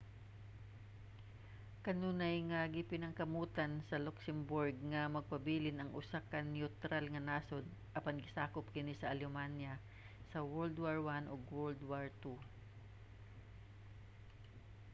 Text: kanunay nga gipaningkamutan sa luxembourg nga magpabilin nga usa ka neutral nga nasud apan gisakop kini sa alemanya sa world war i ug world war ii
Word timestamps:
kanunay 1.85 2.35
nga 2.49 2.61
gipaningkamutan 2.75 3.71
sa 3.89 4.01
luxembourg 4.05 4.75
nga 4.91 5.01
magpabilin 5.15 5.77
nga 5.85 5.93
usa 6.01 6.19
ka 6.31 6.39
neutral 6.55 7.05
nga 7.09 7.25
nasud 7.29 7.65
apan 7.97 8.17
gisakop 8.23 8.65
kini 8.75 8.93
sa 8.97 9.09
alemanya 9.13 9.73
sa 10.31 10.39
world 10.53 10.75
war 10.83 10.97
i 11.17 11.19
ug 11.33 11.41
world 11.57 11.81
war 11.91 12.07
ii 12.27 12.37